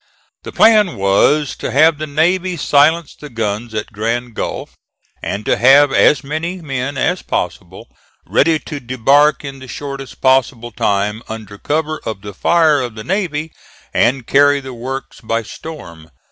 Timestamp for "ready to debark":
8.25-9.45